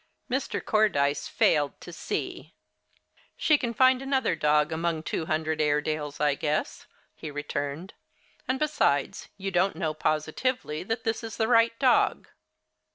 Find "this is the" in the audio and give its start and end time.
11.03-11.47